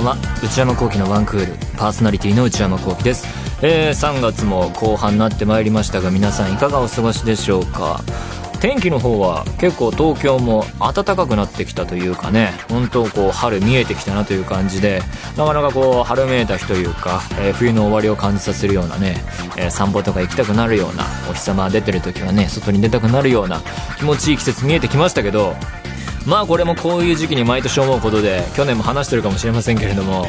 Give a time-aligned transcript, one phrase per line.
[0.00, 0.16] んは。
[0.42, 3.26] 内山聖輝のワンクールパーソナリティの内山聖輝です、
[3.62, 8.00] えー、3月も後半になってまいりましたが皆さんいかがお過ごしでしょうか。
[8.60, 12.52] 天気の方は結構東京も暖かくなってきたというかね。
[12.68, 15.00] 本当こう春見えてきたなという感じで
[15.38, 19.16] なかなかこう春めいた日というか、えー、冬の終わりを感じさせるようなね、
[19.56, 23.62] えー、散歩とか行きたくなるようなお日様出てる時はね外に出たくなるような
[23.96, 25.54] 気持ちいい季節見えてきましたけど
[26.26, 30.26] まあこれもこういう時期に毎年思うことで去年も話してるかもしれませんけれども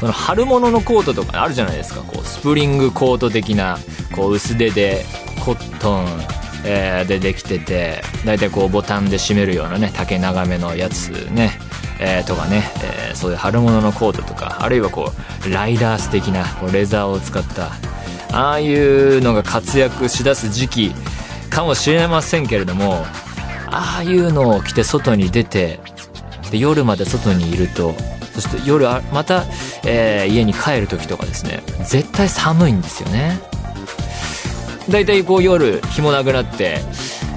[0.00, 2.02] その春物のコートとかあるじゃないですか。
[2.02, 3.78] こうスプリングコート的な
[4.14, 5.04] こう薄手で
[5.44, 6.06] コットン
[6.64, 11.52] えー、でできてて大体こうボタンで締めるようなね丈長めのやつね、
[12.00, 12.64] えー、とかね、
[13.08, 15.12] えー、そういう春物のコートとかあるいはこ
[15.46, 17.70] うライダース的なこうレザーを使った
[18.32, 20.94] ああいうのが活躍しだす時期
[21.50, 23.04] かもしれませんけれども
[23.76, 25.80] ああいうのを着て外に出て
[26.50, 27.94] で夜まで外にいると
[28.34, 29.44] そして夜また、
[29.84, 33.40] えー、家に帰る時とかですね絶対寒いんですよね。
[34.88, 36.78] 大体こう夜日もなくなって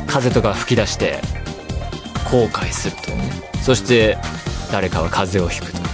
[0.06, 1.22] 風とか吹き出して
[2.30, 3.32] 後悔するとね。
[3.64, 4.18] そして
[4.72, 5.88] 誰かは風邪をひくと。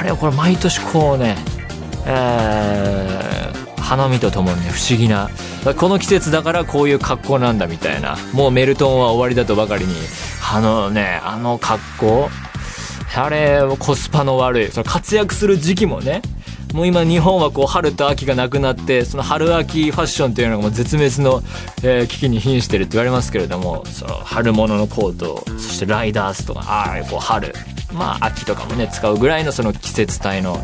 [0.00, 1.36] あれこれ毎年こうね
[2.04, 3.41] えー、
[3.92, 5.28] 花見とともに不思議な。
[5.76, 8.16] この季節だからこういう格好なんだみたいな。
[8.32, 9.94] もうメルトンは終わりだとばかりに。
[10.50, 12.30] あのねあの格好。
[13.14, 14.70] あれコスパの悪い。
[14.70, 16.22] その活躍する時期もね。
[16.72, 21.42] もう今日本はこう春と秋がなくなってその春秋ファッションというのがもう絶滅の、
[21.82, 27.52] え、危機に瀕してるって言われますけれどもその春物のコートそしてライダースとかああこう春
[27.92, 30.56] まあ秋とかもね使うぐらいのその季節帯の。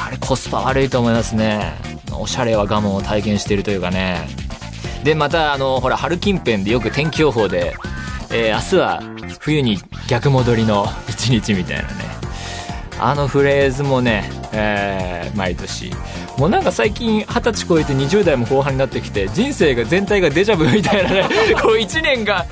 [0.00, 1.97] あれコスパ悪いと思いますね。
[2.12, 4.26] おしゃれは我慢を体験しているというかね。
[5.04, 7.74] でまたあのほら春近辺でよく天気予報で、
[8.30, 9.02] えー、明日は
[9.40, 9.78] 冬に
[10.08, 11.88] 逆戻りの一日みたいなね。
[13.00, 15.92] あのフレーズもね、えー、毎年。
[16.36, 21.28] もうなんか最近二十歳超えて20代も後半になってきて人生が全体がデジャブみたいなね
[21.60, 22.46] こう1年が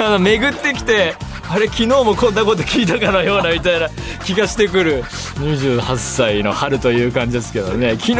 [0.00, 1.14] あの巡ってきて
[1.48, 3.88] あれ昨日もこんなこと聞いたかのようなみたいな
[4.24, 5.02] 気がしてくる。
[5.36, 7.96] 28歳の春という感じですけどね。
[7.98, 8.16] 昨日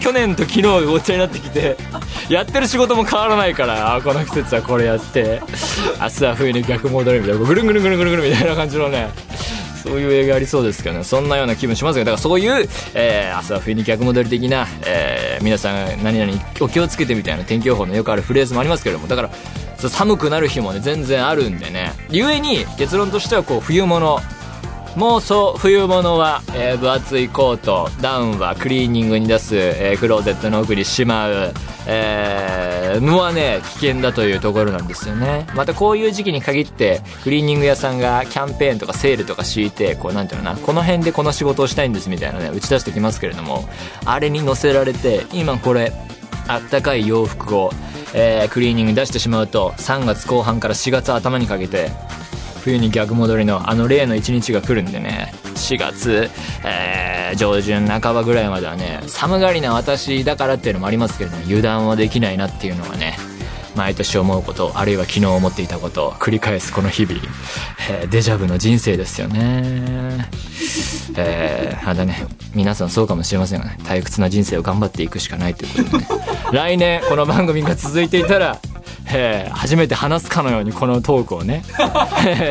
[0.00, 1.76] 去年と昨日がごっちゃになってきて
[2.28, 5.40] やってる仕事も変わらないからあこの季節はこれやって。
[6.00, 7.44] 明日は冬に逆戻るみたいな。
[7.44, 9.08] ぐるんぐるんぐるんぐるんぐるみたいな感じのね。
[9.88, 11.04] そういう映画ありそうですけどね。
[11.04, 19.30] そんなような気分しますがだからそういう、えー、明日は冬に逆戻り的な、えー、皆さん何々お気をつけてみたいな天気予報のよくあるフレーズもありますけれどもだから
[19.88, 21.92] 寒くなる日もね全然あるんでね。
[22.10, 24.20] 故に結論としてはこう冬物
[24.98, 31.52] もうそう冬物は、えー、分厚いコートダウンはクリーニングに出す、えー、クローゼットの奥にしまう、
[31.86, 35.46] えー、のはね危険だというところなんですよね。
[35.54, 43.68] またこういう時期に限ってクリーニング屋さんがキャンペーンとかセールとか敷いてこうなんていうのなこの辺でこの仕事をしたいんですみたいなね打ち出してきますけれども
[44.04, 45.92] あれに乗せられて今これ
[46.48, 47.70] あったかい洋服を、
[48.14, 51.92] えー、クリーニングに出してしまうと3月後半から4月頭にかけて
[52.68, 55.32] 冬に逆戻りのあの例の一日が来るんでね。
[55.54, 56.28] 4月、
[56.64, 63.16] えー、上旬半ばぐらいまではね寒がりな私だからっていうのもありますけれども油断はできないなっていうのはね
[63.74, 67.18] 毎年思うことあるいは昨日思っていたことを繰り返すこの日々、
[67.90, 70.28] えー、デジャブの人生ですよね。
[71.16, 76.08] えー、まだね皆さんそうかもしれませんがね退屈な人生を頑張っていくしかないということでね。
[76.52, 78.58] 来年この番組が続いていたら
[79.10, 81.62] えー、初めて話すかのようにこのトークをね。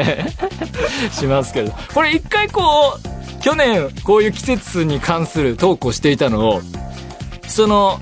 [1.12, 1.74] しますけど。
[1.94, 6.62] これ一回こう去年こういう季節に関するトークをしていたのを
[7.48, 8.00] その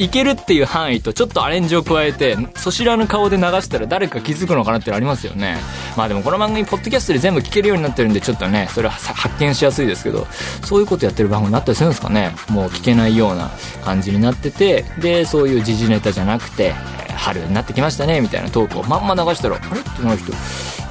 [0.00, 5.58] いけるっていう範囲とちょっとアレンジを加えてそしらぬ顔で流したら誰か気づくのかなってありますよね。
[5.94, 10.26] まあでもこの番組ポッドキャストで全部聞けるようになってるんでちょっとねそれは発見しやすいですけど
[10.64, 12.34] そういうことやってる番組になったりするんですかね。
[12.48, 13.50] もう聞けないような
[13.84, 16.74] 感じになっててでそういう時事ネタじゃなくて
[17.20, 19.80] 春になってきましたねみたいなトークをまんま流したらあれ？
[19.80, 20.34] ってなる人い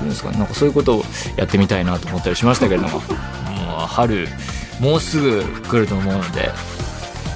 [0.01, 0.37] るんですかね。
[0.37, 1.03] なんかそういうことを
[1.35, 2.99] やってみたいなと思ったりしましたけれども。
[3.69, 4.27] もう春
[4.79, 6.51] もうすぐ来ると思うので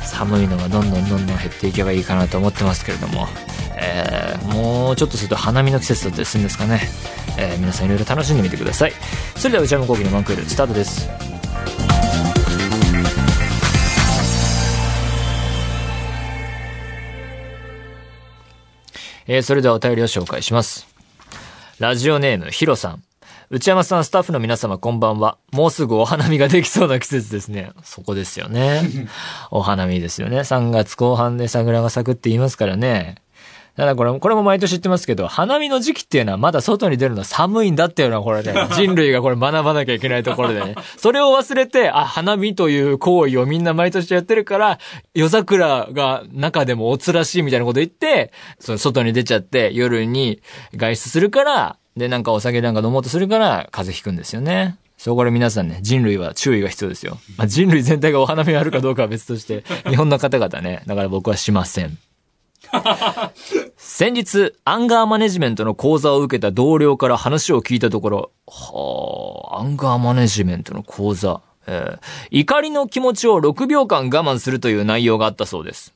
[0.04, 3.28] 寒いのがどんどんどんどん減っていけばいいかなと思ってますけれども、
[3.76, 6.82] えー、もうちょっとすると花見の季節だったりするんですかね、
[7.38, 8.94] えー、皆さんいろいろ楽しんでみてください。
[9.36, 11.10] それでは内山昂輝の1クールスタートです
[19.28, 20.88] えー、それではお便りを紹介します。
[21.80, 23.04] ラジオネーム、ヒロさん。
[23.50, 25.38] 内山さん、スタッフの皆様、こんばんは。
[25.52, 27.72] もうすぐお花見ができそうな季節ですね。
[27.84, 28.82] そこですよね。
[29.52, 30.40] お花見ですよね。
[30.40, 33.16] 3月後半で桜が咲くって言いますからね。
[33.76, 40.76] ただこれ、これも毎年言ってますけど、花見の時期っていうのはまだ外に出るの寒いんだっていうのはこれね、 人類がこれ学ばなきゃいけないところでね。
[40.98, 44.80] それを忘れて、あ、花見という行為をみんな毎年やってるから、
[45.16, 50.40] 夜桜が中でもおつらしいみたいなこと言って、その外に出ちゃって夜に
[50.76, 54.78] 外出するから、で、なんかお酒なんか飲もうとするから風邪ひくんですよね。
[54.98, 57.18] そうこれ皆さんね、人類は注意が必要ですよ。
[57.38, 61.98] まあ、人類全体がお花見あるかどうかは別として、日本の方々ね、だから僕はしません。
[63.78, 72.00] 先日、アンガーマネジメントの講座を受けた同僚から話を聞いたところ、はあ、アンガーマネジメントの講座、えー、
[72.32, 75.94] 怒りの気持ちを6秒間我慢するという内容があったそうです。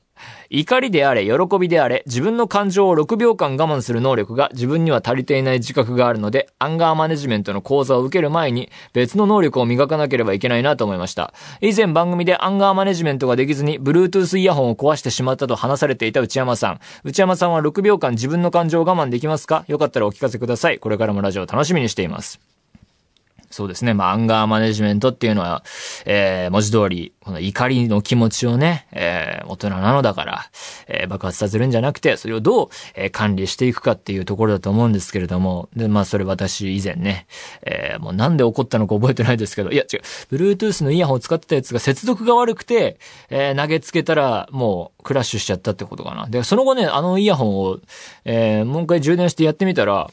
[0.50, 11.34] 怒りであれ、喜びであれ、自分の感情を6秒間我慢する能力が自分には足りていない自覚があるので、アンガーマネジメントの講座を受ける前に別の能力を磨かなければいけないなと思いました。
[11.62, 16.80] 以前番組でアンガーマネジメントができずに、Bluetooth イヤホンを壊してしまったと話されていた内山さん。
[17.04, 19.66] 内山さんは6秒間自分の感情を我慢できますか？
[19.68, 20.80] よかったらお聞かせください。
[20.80, 22.57] これからもラジオ楽しみにしています。
[23.50, 23.94] そうですね。
[23.94, 25.64] まあ、アンガーマネジメントっていうのは、
[26.06, 30.46] えー、文字通り、この怒りの気持ちをね、えー、大人なのだから、
[30.88, 37.28] えー、爆発させるんじゃなくて、それをどう、えー、管理していくかっていうところだと思うんですけれども、で、まあ、それ私以前ね、
[37.64, 40.02] えー、もうなんで起こったのか覚えてないですけど、いや、違う、
[40.32, 46.28] Bluetooth のイヤホンを使ってたやつが接続が悪くて、えー、投げつけたら、もう、クラッシュしちゃったってことかな。
[46.28, 47.80] で、その後ね、あのイヤホンを、
[48.26, 50.10] えー、もう一回充電してやってみたら、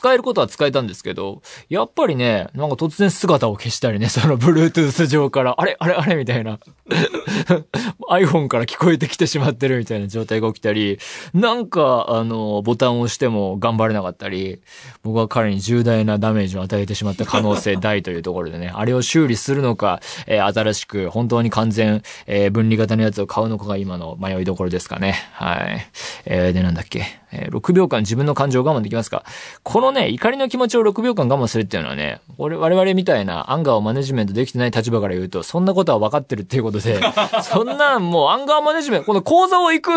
[0.00, 6.58] 使えることは使えたんですけど、やっぱりね、なんか突然姿を消したりね、 その Bluetooth 上から、あれあれあれみたいな。
[8.08, 10.98] iPhone から聞こえてきてしまってるみたいな状態が起きたり、
[11.34, 14.60] なんか、あの、ボタンを押しても頑張れなかったり、
[15.02, 25.14] 僕は彼に重大なダメージを与えてしまった可能性 大というところでね、あれを修理するのか、えー、新しく、本当に完全、えー、分離型のやつを買うのかが今の迷いどころですかね。
[25.34, 25.86] はい。
[26.24, 27.20] えー、で、なんだっけ。
[27.32, 29.24] えー、6秒間自分の感情を我慢できますか
[29.62, 37.00] このね、怒りの気持ちを6秒間我慢するっていうのはね、俺、我々みたいなアンガーをマネジメントできてない立場から言うと、そんなことは分かってるっていうことで、
[37.42, 39.90] そんなんもうアンガーマネジメント、この講座を行く、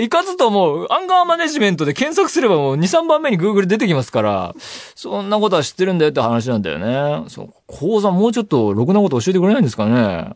[0.00, 4.54] 行かずとも、アンガーマネジメントで検索すればもう2、3番目に Google 出てきますから、
[4.94, 7.24] そんなことは知ってるんだよって話なんだよね。
[7.28, 10.30] そう、講座もうちょっとろくなこと教えてくれないんですかね。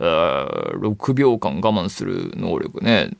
[0.00, 3.10] えー、6秒間我慢する能力ね。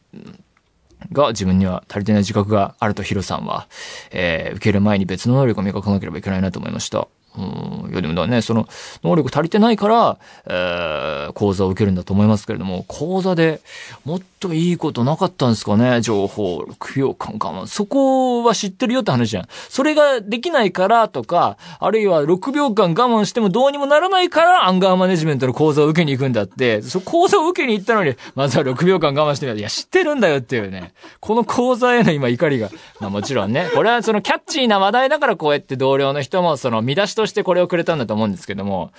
[1.13, 3.67] が自分には足りてない自覚があるとヒロさんは、
[4.11, 7.09] えー、受ける前に別の能力を磨かなければいけないなと思いました。
[7.37, 8.67] うん、いやでもだね、その
[9.05, 13.61] 能力足りてないから、えー、講座を受けるんだと思いますけれども、講座で
[14.05, 19.49] もっといいことなかったんですかね、情報、供養感かそこは知ってるよって話じゃん。
[19.69, 30.95] それができないからとか、あるいは6秒間我慢してもどうにもならないからアンガーマネジメントの講座を受けに行くんだって、そ講座を受けに行ったのに、まずは6秒間我慢してみたいや、知ってるんだよっていうね。
[31.21, 32.71] この講座への今怒りが。
[32.99, 38.93] まあもちろんね、これはそのキャッチーな話題だからこうやって同僚の人もその見出しとしてこれをくれたんだと思うんですけども、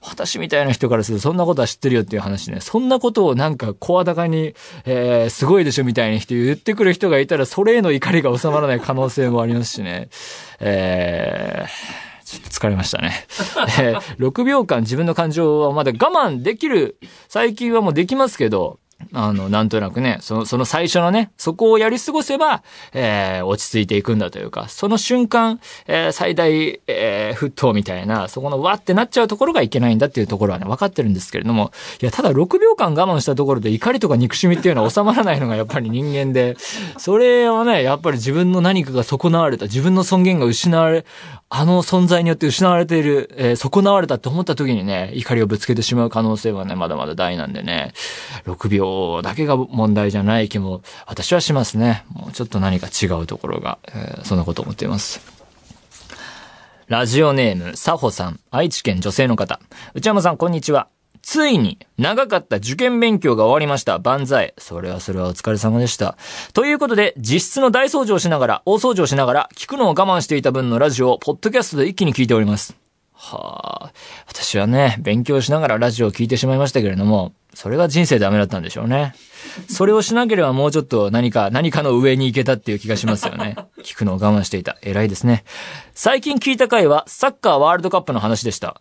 [0.00, 2.60] 私みたいな人からするとそんなことは知ってるよっていう話ね。
[2.60, 4.54] そんなことをなんか声高に、
[4.84, 10.08] えー、すごいでしょみたいな人言ってくる人がいたら、それへの怒りが収まらない可能性もありますしね。
[10.60, 13.26] えー、ちょっと疲れましたね。
[13.80, 18.78] えー、6秒間自分の感情はまだ我慢できる、最近はもうできますけど、
[19.12, 22.62] あの、なんとなくね、その、その最初のね、そこをやり過ごせば、
[22.92, 36.56] えー、落ち着いていくんだというか、その瞬間、えー、最大、えー、沸騰みたいな、そこのわってなっちゃうところがいけないんだっていうところはね、分かってるんですけれども、いや、ただ6秒間我慢したところで怒りとか憎しみっていうのは収まらないのがやっぱり人間で、
[36.98, 41.04] それはね、やっぱり自分の何かが損なわれた、自分の尊厳が失われ、
[41.50, 47.92] あの存在によって失われている、えー、損なわれたって思った時にね、怒りをぶつけてしまう可能性はね、まだまだ大なんでね、
[48.44, 48.87] 6秒
[49.22, 52.04] だけが問題じゃない気も、私はしますね。
[52.12, 55.20] もうちょっと何か違うところが、えー、そんなこと思っています。
[56.88, 59.60] ラジオネーム、サホさん、愛知県女性の方。
[59.94, 60.88] 内山さん、こんにちは。
[61.20, 63.98] ついに、長かった受験勉強が終わりました。
[63.98, 64.54] 万歳。
[64.56, 66.16] それはそれはお疲れ様でした。
[66.54, 72.87] ということで、実質の大掃除をしながら、大掃除をしながら、聞くのを我慢していた分のラジオを、ポッドキャストで一気に聞いております。
[73.20, 73.92] はあ、
[74.28, 79.12] 私はね、勉強しながらラジオを聞いてしまいましたけれども、それが人生ダメだったんでしょうね。
[79.68, 83.56] それをしなければもうちょっと何か、何かの上に行けたっていう気がしますよね。
[83.82, 84.76] 聞くのを我慢していた。
[84.82, 85.44] 偉いですね。
[85.94, 88.80] 最近聞いた回は、サッカーワールドカップの話でした。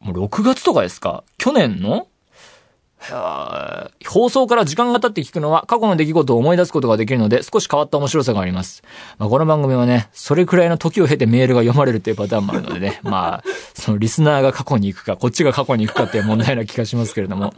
[0.00, 1.24] もう6月とかですか？
[1.38, 2.06] 去年の？
[4.06, 8.82] 放送から時間が経って聞くのは過去の出来事を思い出すことができるので少し変わった面白さがあります。
[9.18, 13.44] まあ、この番組はね、それくらいの時を経てメールが読まれるっていうパターンもあるのでね、 まあ、
[13.74, 17.52] そのリスナーが過去に行くか、こっちが過去に行くかっていう問題な気がしますけれども。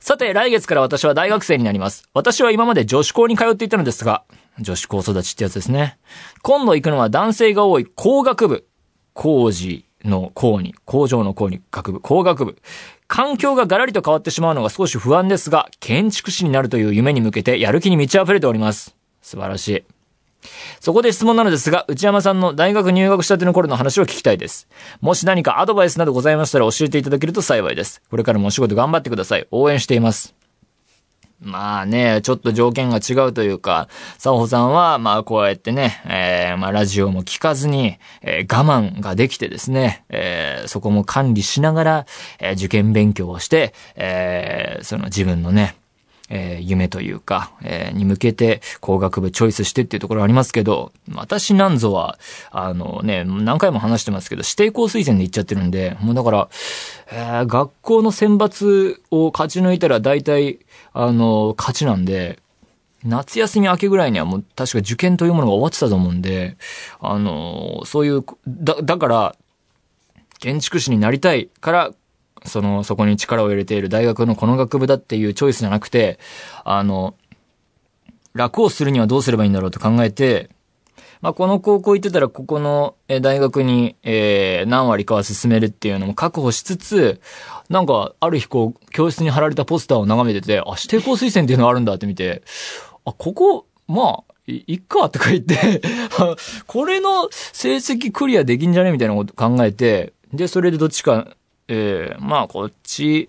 [0.00, 2.08] さて、来月から私は大学生になります。
[2.14, 4.24] 私は今まで女子校に通っていたのですが、
[4.60, 5.98] 女子校育ちってやつですね。
[6.42, 8.66] 今度行くのは男性が多い工学部。
[9.14, 12.56] 工事の工に、工場の工に学部、工学部。
[13.06, 18.96] 環境がガラリと変わってしまうのが少し不安ですが、建築士になるという夢に向けてやる気に満ち溢れております。
[19.22, 19.84] 素晴らしい。
[20.80, 24.68] そこで質問なのですが、内山さんの大学入学したての頃の話を聞きたいです。
[25.00, 28.02] もし何かアドバイスなどございましたら教えていただけると幸いです。
[28.10, 29.46] これからもお仕事頑張ってください。
[29.50, 30.37] 応援しています。
[31.40, 42.06] まあね、ちょっと条件が違うというか、サオホさんは、まあこうやってね、えー、まあラジオも聞かずに、えー、我慢ができてですね、えー、そこも管理しながら、
[42.40, 45.76] えー、受験勉強をして、えー、その自分のね、
[46.30, 52.18] えー、夢というか、えー、に向けて工学部チョイスしてっていうところありますけど、私なんぞは、
[52.50, 56.48] あのね、何回も話してますけど、指定校推薦で行っちゃってるんで、もうだから、
[57.10, 60.60] えー、学校の選抜を勝ち抜いたら大体、
[60.92, 62.38] あの、勝ちなんで、
[63.04, 66.56] 夏休み明けぐらいにはもう確か受験というものが終わってたと思うんで、
[67.00, 69.36] あの、そういう、だ、だから、
[70.40, 71.90] 建築士になりたいから、
[72.44, 76.18] その、そこに力を入れている大学のこの学部だっていうチョイスじゃなくて、
[76.64, 77.14] あの、
[78.34, 80.50] 楽をするにはどうすればいいんだろうと考えて、
[81.20, 87.20] まあ、この高校行ってたら、ここの大学に、えー、何割かは進めるっていうのも確保しつつ、
[87.68, 92.42] なんか、ある日こう、教室に貼られたポスターを眺めてて、あ、指定校推薦っていうのがあるんだって見て、
[93.04, 95.82] あ、ここ、まあ、いいっかとか言って、
[96.66, 101.28] これの成績クリアできんじゃねみたいなこと考えて、で、それでどっちか、
[101.68, 103.28] ええー、まあこっち、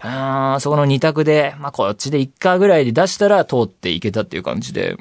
[0.00, 4.96] あそこの二択で、まあこっちで一回ぐらいで出したら通っていけたっていう感じで、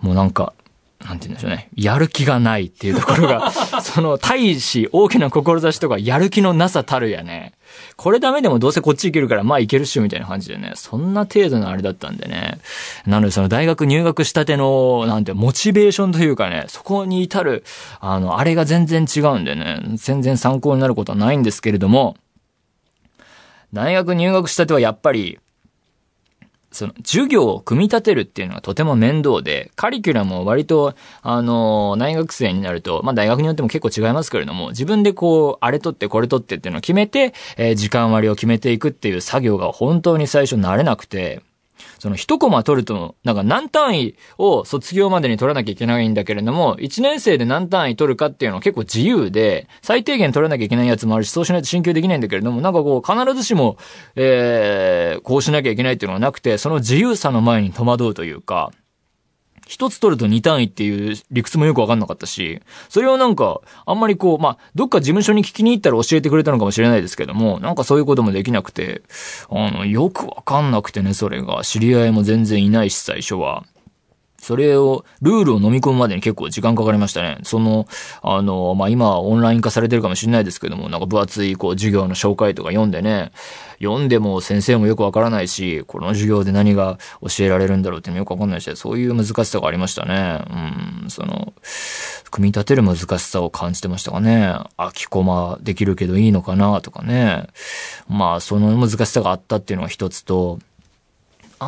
[0.00, 0.52] もうなんか、
[1.04, 1.68] なんて言うんでしょうね。
[1.74, 3.50] やる気がないっていうところが、
[3.82, 7.52] その大し大きな志とかやる気のなさたるやね。
[7.96, 10.72] これダメでもどうせこっち行けるからまあ行けるっしょみたいな感じでね。
[10.76, 12.58] そんな程度のあれだったんでね。
[13.06, 17.64] なのでその大学入学したての、なんてモチベーションというかね、そこに至る、
[18.00, 19.80] あの、あれが全然違うんでね。
[19.94, 22.16] 全然参考になることはないんですけれども、
[23.72, 25.38] 大学入学したてはやっぱり、
[26.72, 41.42] その、授業を組み立てるっていうのがとても面倒で、カリキュラムを割と、あの、大学生になると、まあ大学によっても結構違いますけれども、自分でこう、あれ取ってこれ取ってっていうのを決めて、えー、時間割を決めていくっていう作業が本当に最初慣れなくて、
[41.98, 53.76] その一コマ取ると、なんか何単位を卒業までに取らなきゃいけないんだけれども、一年生で何単位取るかっていうのは結構自由で、最低限取らなきゃいけないやつもあるし、そうしないと進級できないんだけれども、なんかこう、必ずしも、
[54.16, 58.72] えー、こうしなきゃいけないっていうのはなくて、その自由さの前に戸惑うというか、
[59.72, 62.60] 一つ取ると二単位っていう理屈もよくわかんなかったし、
[62.90, 69.00] それをなんか、あんまりこう、まあ、どっか事務所に聞きに行ったら教えてくれたのかもしれないですけども、なんかそういうこともできなくて、
[69.48, 71.62] あの、よくわかんなくてね、それが。
[71.64, 73.64] 知り合いも全然いないし、最初は。
[74.42, 77.38] それを、ルールを飲み込むまでに結構時間かかりましたね。
[77.44, 77.86] その、
[78.22, 83.30] あの、まあ、今オンライン化されてるかもしれないですけども、なんか分厚い、こう、授業の紹介とか読んでね、
[83.78, 90.44] 読んでも先生もよくわからないし、この授業で何が教えられるんだろうってよくわかんないし、そういう難しさがありましたね。
[91.04, 91.52] うん、その、
[92.32, 94.56] 組み立てる難しさを感じてましたかね。
[94.76, 97.46] 空きコマできるけどいいのかなとかね。
[98.08, 100.58] まあ、その難しさがあったっていうのが一つと、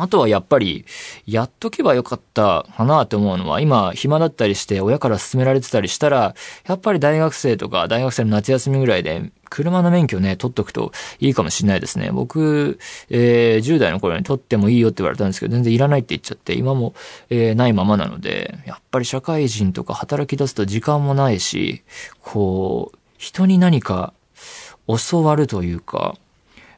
[0.01, 0.85] あとはやっぱり、
[1.25, 6.35] やっとけばよかったかなって思うのは、今暇だったりして親から勧められてたりしたら、
[6.67, 12.11] やっぱり大学生とか大学生の夏休みぐらいで、車の免許ね、取っとくといいかもしれないですね。
[12.11, 16.93] 僕、えー、10代の頃に取ってもいいよって言われたんですけど、全然いらないって言っちゃって、今も、
[17.29, 21.83] えー、ないままなので、やっぱり社会人とか働き出すと時間もないし、
[22.21, 24.13] こう、人に何か
[24.87, 26.15] 教わるというか、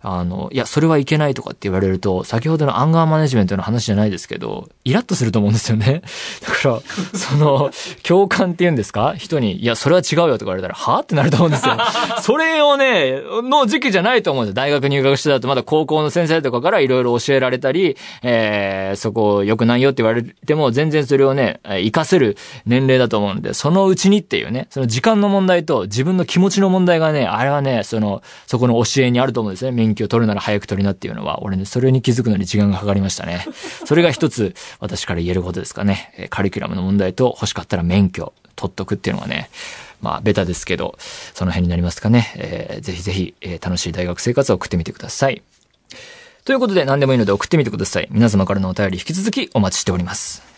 [0.01, 6.01] あの、いや、それはいけないとかって言われると、先ほどのアンガーマネジメントの話じゃないですけど、イラッとすると思うんですよね。
[6.45, 6.81] だから、
[7.17, 7.71] その、
[8.03, 9.15] 共感って言うんですか？
[9.17, 11.77] 人に、いや、それは違うよとか言われたら、はってなると思うんですよ。
[12.21, 29.71] それをね、の時期じゃないと思うんです大学入学してたと、まだ高校の先生とかからいろいろ教えられたり、えー、そこ良くないよって言われても、全然それをね、活かせる年齢だと思うんで、そのうちにっていうね、その時間の問題と自分の気持ちの問題がね、あれはね、その、そこの教えにあると思うんですね。
[29.97, 33.45] 免許取るなら早く取りなっていうのは、俺ね、それに気づくのに時間がかかりましたね。
[33.85, 36.27] それが一つ、私から言えることですかね。
[36.29, 39.49] カリキュラムの問題と、欲しかったら免許取っとくっていうのがね、
[40.01, 40.95] まあ、ベタですけど、
[41.33, 42.31] その辺になりますかね。
[42.35, 45.41] えー、ぜひぜひ、えー、楽しい大学生活を送ってみてください。
[46.45, 48.07] ということで、何でもいいので送ってみてください。
[48.11, 50.56] 皆様からのお便り引き続きお待ちしております。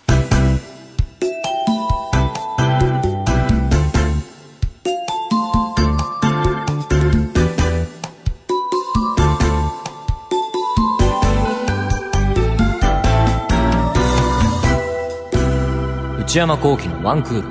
[16.30, 17.48] 内山幸輝のワンクール。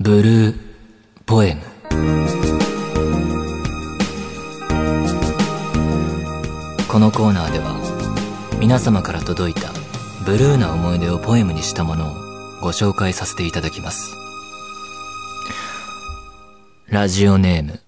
[0.00, 0.56] ブルー
[1.26, 1.62] ポエム。
[6.88, 9.70] このコーナーでは皆様から届いた
[10.26, 12.14] ブルーな思い出をポエムにしたものを
[12.60, 14.16] ご紹介させていただきます。
[16.88, 17.78] ラジオネーム、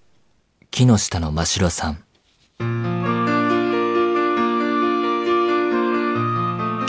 [0.71, 1.99] 木下の真白さん。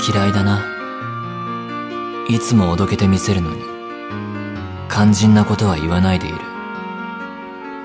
[0.08, 0.77] 嫌いだな。
[2.30, 3.62] いつもおどけてみせるのに、
[4.90, 6.38] 肝心なことは言わないでいる。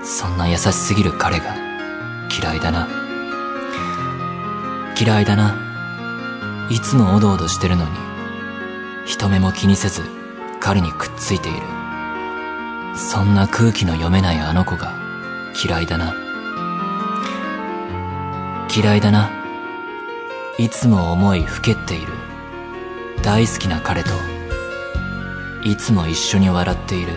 [0.03, 1.55] そんな優しすぎる彼が
[2.29, 2.89] 嫌いだな。
[5.01, 5.57] 嫌いだな。
[6.71, 7.91] いつもおどおどしてるのに、
[9.07, 10.03] 人目も気にせず
[10.59, 11.59] 彼にくっついている。
[12.97, 14.93] そんな空気の読めないあの子が
[15.65, 16.15] 嫌いだな。
[18.75, 19.31] 嫌いだな。
[20.59, 22.13] いつも思いふけっている。
[23.23, 24.11] 大好きな彼と、
[25.65, 27.13] いつも一緒に笑っている。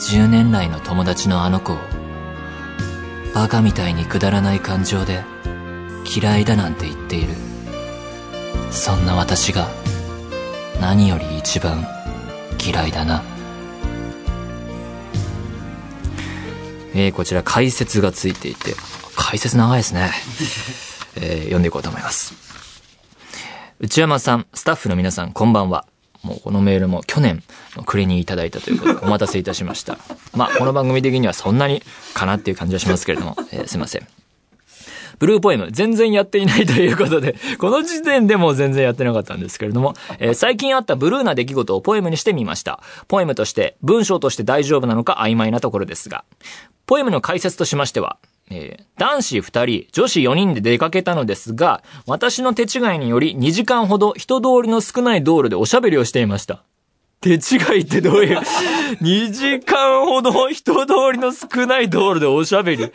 [0.00, 1.78] 10年来の友達のあの子を、
[3.34, 5.22] バカみたいにくだらない感情で
[6.04, 7.34] 嫌いだなんて言っている。
[8.72, 9.68] そんな私が
[10.80, 11.86] 何より一番
[12.64, 13.22] 嫌いだな。
[16.92, 18.74] えー、こちら解説がついていて、
[19.14, 20.10] 解説長いですね。
[21.14, 22.34] えー、読んでいこうと思います。
[23.78, 25.86] 内山さん、スタッフの皆さん、こんばんは。
[26.22, 27.42] もうこのメールも去年
[27.76, 29.98] の暮れにいただいたということで、お待たせいたしました。
[30.34, 31.82] まあ、この番組的にはそんなに
[32.14, 34.06] かなっていう感じはしますけれども、えー、すいません。
[35.18, 42.80] ブルーポエム、全然やっていないということで、 この時点でも全然やってなかったんですけれども、えー、最近あったブルーな出来事をポエムにしてみました。
[43.06, 46.24] ポエムとして、文章として大丈夫なのか曖昧なところですが、
[46.86, 48.16] ポエムの解説としましては、
[48.50, 56.62] えー、男子2人、女子4人で出かけたのですが、私の手違いにより2時間ほど人通りの少ない道路でおしゃべりをしていました。
[57.20, 57.34] 手違
[57.78, 58.38] いってどういう、
[59.02, 62.90] 2時間ほど人通りの少ない道路でおしゃべり。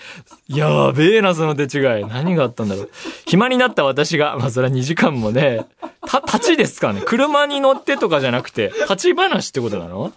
[0.47, 2.05] やべえな、その手違い。
[2.05, 2.89] 何があったんだろう。
[3.27, 5.65] 暇になった私が、まあそれは2時間もね、
[6.07, 7.03] た、立ちですかね。
[7.05, 10.11] 車に乗ってとかじゃなくて、立ち話ってことなの？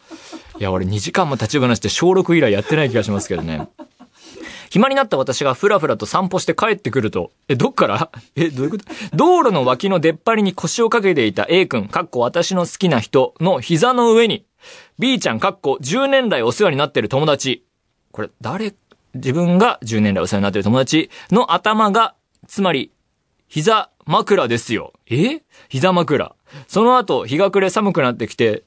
[0.59, 3.68] いや、俺2時間も立ち話って小6以来やってない気がしますけどね。
[4.70, 8.11] 暇になった私がふらふらと散歩して帰ってくると、え、どっから？
[8.37, 8.85] え、どういうこと？
[9.16, 14.44] 道路の脇の出っ張りに腰をかけていた A 君、かっこ私の好きな人の膝の上に、
[14.98, 17.64] B ちゃん、かっこ10年来お世話になってる友達。
[18.12, 18.74] これ、誰、
[19.14, 22.14] 自分が10年来お世話になってる友達の頭が、
[22.46, 22.92] つまり、
[23.48, 24.92] 膝枕ですよ。
[25.11, 25.40] え？
[25.68, 26.35] 膝枕。
[26.66, 28.64] その後、日が暮れ寒くなってきて、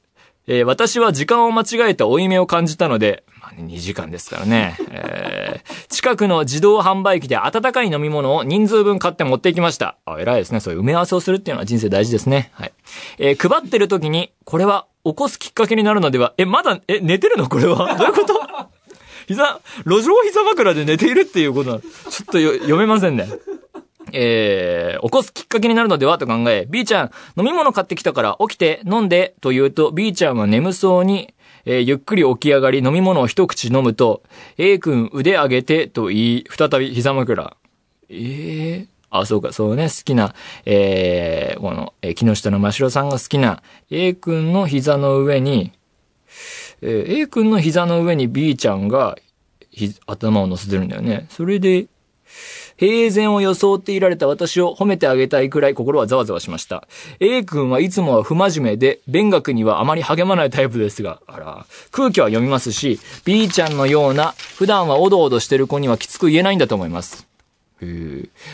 [0.48, 3.22] えー、私は時間を間違えた負い目を感じたので、
[3.58, 4.76] 2時間ですからね。
[4.90, 9.96] えー、近くの自動販売機で温かい飲み物を人数分買って持っていきました。
[10.04, 10.60] あ、偉いですね。
[10.60, 12.50] そういう埋め合わせをするっていうのは人生大事ですね。
[12.54, 12.72] はい。
[13.18, 17.48] えー、配ってる時に、これは起こすきっかけになるのでは、え、まだ、え、寝てるの？
[17.48, 17.96] これは？
[17.96, 18.40] どういうこと？
[19.26, 21.80] 膝、路上膝枕で寝ているっていうことなの？
[21.80, 23.28] ちょっと読めませんね。
[24.14, 26.18] えー、起こすきっかけになるのでは？
[26.18, 34.22] と考え、B ちゃん、飲み物買ってきたから起きて飲んでと言うと、B ちゃんは眠そうに、えー、ゆっくり起き上がり飲み物を一口飲むと、
[34.58, 37.56] A 君腕上げてと言い、再び膝枕。
[38.08, 45.72] ええー、あ、そうか、そうね、好きな、えー、この、えー、木下の真城さんが好きな A 君の膝の上に、
[46.80, 49.16] えー、A 君の膝の上に B ちゃんが、
[50.06, 51.26] 頭を乗せてるんだよね。
[51.30, 51.86] それで、
[52.82, 56.88] 平然を装っていられた私を褒めてあげたいくらい心はざわざわしました。
[57.20, 67.28] A 君はいつもは不真面目で、勉学にはあまり励まないタイプですが、あら、空気は読みますし、B ちゃんのような、普段はおどおどしてる子にはきつく言えないんだと思います。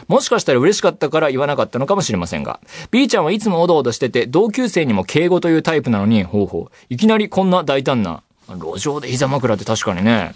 [0.09, 2.61] もしかしたら嬉しかったから言わなかったのかもしれませんが、
[2.91, 10.35] B ちゃんはいつもおどおどしてて、同級生にも敬語というタイプなのに、ほうほう、いきなりこんな大胆な、路上で膝枕って確かにね、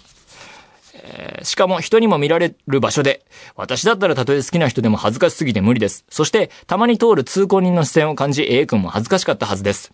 [1.05, 6.05] えー、しかも人にも見られる場所で、私だったらたとえ好きな人でも恥ずかしすぎて無理です。
[6.09, 9.91] そして、たまに通る通行人の視線を感じ、A 君も恥ずかしかったはずです。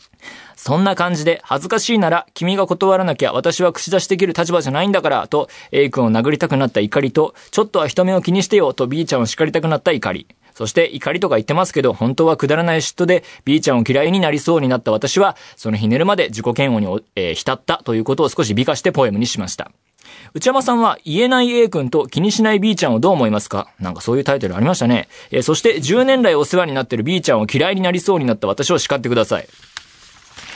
[0.56, 10.28] そんな感じで、恥ずかしいなら、君が断らなきゃ私は口出しできる立場じゃないんだから、と、A 君を殴りたくなった怒りと、ちょっとは人目を気にしてよ、と B ちゃんを叱りたくなった怒り。
[10.54, 19.72] そして怒りとか言ってますけど、本当はくだらない嫉妬で B ちゃんを嫌いになりそうになった私は、そのひねるまで自己嫌悪に、えー、浸ったということを少し美化してポエムにしました。
[20.34, 23.70] 内山さんは言えない A 君と気にしない B ちゃんをどう思いますか？
[23.80, 25.08] なんかそういうタイトルありましたね。
[25.32, 29.48] えー、そして10年来お世話になってる B ちゃんを嫌いになりそうになった私を叱ってください。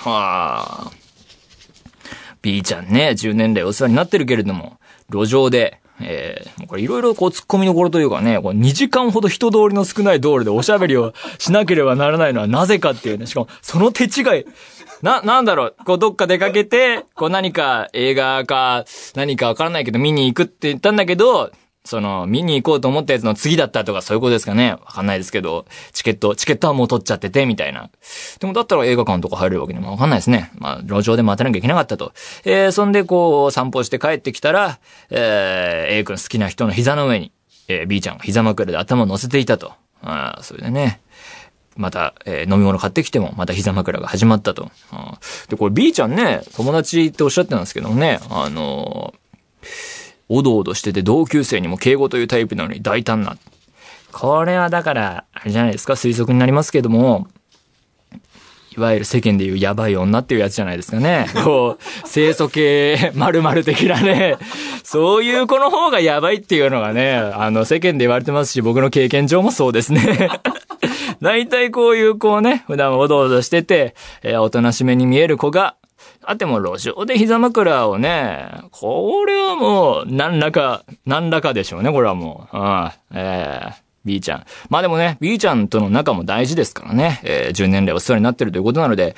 [0.01, 0.91] はあ。
[2.41, 4.77] B ちゃんね、10年来お世話になってるけれども、
[5.09, 14.45] 路上で、えー、これいろいろこう突っ込みどころというかね、こう2時間ほど人通りの少ない道路でおしゃべりをしなければならないのはなぜかっていうね、しかもその手違い、
[15.03, 18.85] な、なんだろう、こうどっか出かけて、こう何か映画か
[19.15, 21.51] 何かわからないけど見に行くって言ったんだけど、
[21.83, 24.71] その、見に行こうと思ったやつの次だったとかそういうことですかね。
[24.71, 27.89] わかんないですけど、チケット、チケットはもう取っちゃってて、みたいな。
[28.39, 30.51] でもだったら映画館とか入れるわけにもわかんないですね。
[30.55, 32.13] まあ、路上で待たなきゃいけなかったと。
[32.45, 37.33] えー、そんでこう、散歩して帰ってきたら、えー、A 君好きな人の膝の上に、
[37.67, 39.73] えー、B ちゃんが膝枕で頭を乗せていたと。
[40.01, 41.01] ああ、それでね。
[41.75, 44.71] また、えー、飲み物買ってきても、また膝枕が始まったと。
[45.49, 49.23] で、これ B ちゃんね、友達っておっしゃってたんですけどね、あのー
[50.29, 53.37] おどおどしてて同級生にも敬語というタイプなのに大胆な。
[54.11, 57.27] これはだから、あれじゃないですか、推測になりますけども、
[58.75, 61.27] いわゆる世間でいうやばい女っていうやつじゃないですかね。
[61.43, 64.37] こう、清楚系〇〇的なね、
[64.83, 70.29] そういう子の方がやばいっていうのがね、あの世間で言われてますし、僕の経験上もそうですね。
[71.23, 75.77] 大体こういう子をね、普段おどおどしてて、えー、おとなしめに見える子が、
[76.21, 82.57] あっても路上で膝枕をね、これはもう、何らか、何らかでしょうね、これはもう。
[82.57, 82.91] うん。
[83.13, 84.45] えー B ちゃん。
[84.69, 87.21] まあでもね、B ちゃんとの仲も大事ですからね。
[87.23, 89.15] えー、10年来お世話になってるということなので、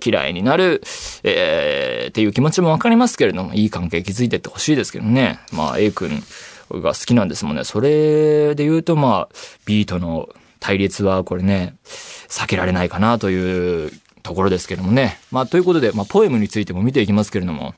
[0.00, 0.80] 嫌いになる、
[1.24, 5.40] えー、っていう気持ちもわかりますけれども、いい関係築いてってほしいですけどね。
[5.52, 6.22] まあ A 君
[6.70, 7.64] が好きなんですもんね。
[7.64, 9.34] それで言うとまあ、
[9.66, 10.28] B との
[10.60, 13.92] 対立はこれね、避けられないかなという
[14.22, 15.18] ところですけどもね。
[15.30, 17.74] まあ、ということで、まあ、ポエムについても見ていきますけれども。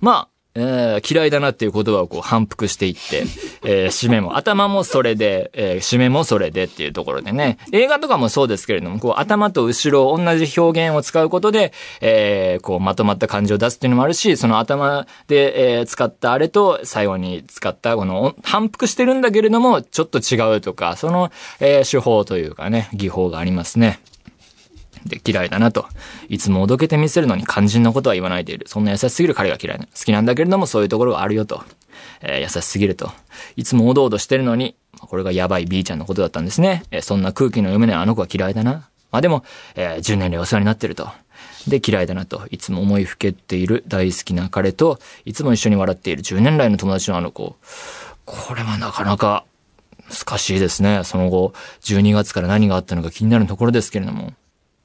[0.00, 3.24] まあ、えー、嫌いだなっていう言葉をこう反復していって、
[3.64, 24.00] えー、締めも、頭もそれで、えー、締めもそれでっていうところでね、映画とかもそうですけれども、こう頭と後ろ同じ表現を使うことで、えー、こうまとまった感じを出すっていうのもあるし、その頭で、えー、使ったあれと最後に使ったこの反復してるんだけれども、ちょっと違うとか、その、えー、手法というかね、技法がありますね。
[25.06, 25.86] で嫌いだなと。
[26.28, 28.66] いつもおどけてみせるのに肝心なことは言わないでいる。
[28.68, 29.86] そんな優しすぎる彼が嫌いな。
[29.86, 31.62] 好きなんだけれどもそういうところがあるよと。
[32.20, 33.10] えー、優しすぎると。
[33.56, 36.84] いつもおどおどしてるのに、これがやばい B ちゃんのことだったんですね。
[36.90, 38.88] えー、そんな空気の読めないあの子は嫌いだな。
[39.10, 41.08] まあでも、えー、10年来お世話になってると。
[41.68, 42.46] で、嫌いだなと。
[42.50, 47.56] いつも思いふけっている大好きな彼と、いつも一緒に笑っている10年来の友達のあの子。
[48.24, 49.44] これはなかなか
[50.08, 51.02] 難しいですね。
[51.04, 54.32] その後、12月から何があったのか気になるところですけれども。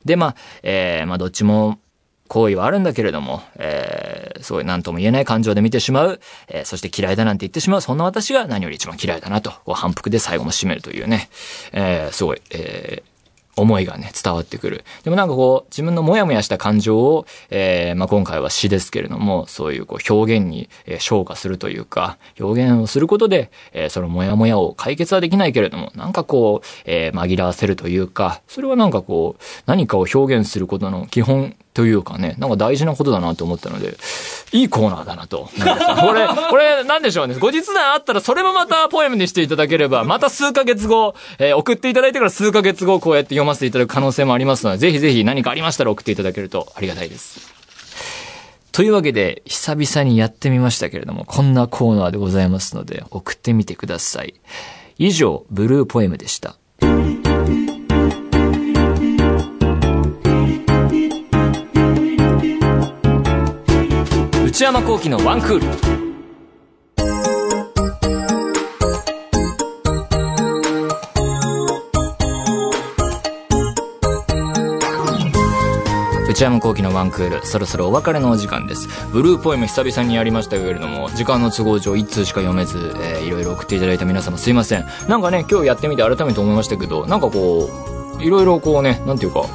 [0.07, 1.79] で、まあ、えー、まあ、どっちも、
[2.27, 11.29] 好意はあるんだけれども、えー、すごい何とも言えない感情で見てしまう、えー、そして嫌いだなんて言ってしまう、そんな私が何より一番嫌いだなと、こう反復で最後も締めるというね、
[11.71, 13.16] えー、すごい、えー、
[13.57, 14.85] 思いがね、伝わってくる。
[15.03, 33.97] でもなんかこう、自分のモヤモヤした感情を、えー、まあ、今回は詩ですけれども、そういうこう表現に、えー、昇華するというか、表現をすることで、えー、そのモヤモヤを解決はできないけれども、なんかこう、えー、紛らわせるというか、それはなんかこう、何かを表現することの基本というかね、なんか大事なことだなと思ったので、
[34.51, 35.47] いいコーナーだなと。
[36.01, 37.35] これ、 これ、なんでしょうね。
[37.35, 47.53] 後日談あったら、それもまたポエムにしていただければ、また数ヶ月後、えー、送っていただいてから数ヶ月後、こうやって読ませていただく可能性もありますので、ぜひぜひ何かありましたら送っていただけるとありがたいです。
[48.71, 54.33] というわけで、久々にやってみましたけれども、こんなコーナーでございますので、送ってみてください。
[54.97, 56.55] 以上、ブルーポエムでした。
[64.57, 65.67] 内山幸喜のワンクール
[76.27, 78.87] 内山幸喜のワンクール、そろそろお別れのお時間です。
[79.11, 84.87] ブルーポエム久々にやりましたけれども、時間の都合上一通しか読めず、えー、いろいろ送っていただいた皆様すいません。
[85.07, 87.69] なんかね、今日やってみて改めて思いましたけど、なんかこ
[88.19, 89.45] う、いろいろこうね、なんていうか、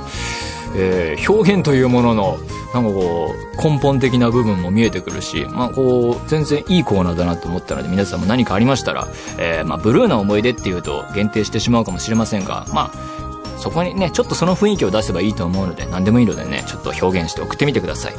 [0.74, 2.38] えー、表現というものの、
[2.74, 9.08] なんかこう、根本的な部分も見えてくるし、まあこう、全然いいコーナーだなと思ったので、皆さんも何かありましたら、
[9.38, 18.14] えー、まあブルーな思い出っていうと限定してしまうかもしれませんが、まあ、そこにね、ちょっとその雰囲気を出せばいいと思うので、何でもいいのでね、ちょっと表現して送ってみてください。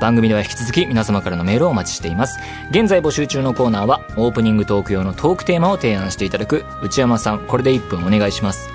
[0.00, 2.38] 番組では引き続き皆様からのメールをお待ちしています。
[2.70, 8.73] 現在募集中のコーナーは、オープニングトーク用のトークテーマを提案していただく、内山さん、これで1分お願いします。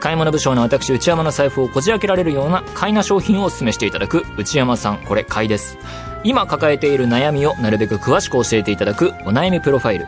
[0.00, 5.76] 買い物不詳の私内山の財布をこじ開けられるような買いな商品をお勧めしていただく内山さんこれ買いです。
[6.22, 10.06] 今抱えている悩みをなるべく詳しく教えていただくお悩みプロファイル。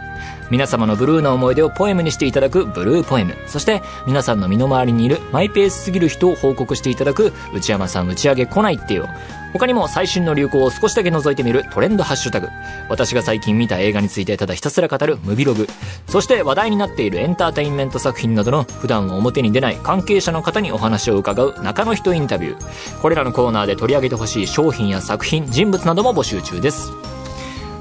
[0.50, 3.34] 皆様のブルーな思い出をポエムにしていただくブルーポエム。
[3.46, 9.08] そして皆さんの身の回りにいるマイペースすぎる人を報告していただく内山さん打ち上げ来ないってよ。
[9.52, 12.48] 他にも最新の流行を少しだけ覗いてみるトレンドハッシュタグ。
[12.88, 15.68] 私が最近見た映画についてただひたすら語るムビログ。
[16.06, 23.00] そして話題になっているエンターテインメント作品などの普段表に出ない関係者の方にお話を伺う中の人インタビュー。
[23.00, 26.90] これらのコーナーで取り上げてほしい商品や作品、人物なども募集中です。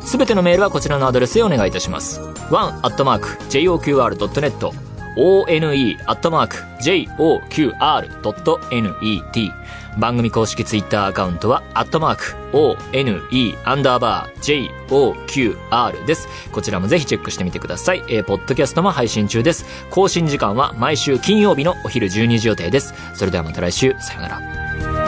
[0.01, 2.19] すべてのメールはこちらのアドレスへお願いいたします。
[2.49, 6.01] one.joqr.net one.joqr.net
[9.97, 13.21] 番組公式ツイッターアカウントは、アットマーク、one,
[13.65, 16.29] アンダーバー、joqr です。
[16.51, 18.03] こちらもぜひチェックしてみてください。
[18.07, 19.65] えー、ポッドキャストも配信中です。
[19.89, 22.93] 更新時間は毎週金曜日のお昼12時予定です。
[23.13, 25.00] それではまた来週、さよなら。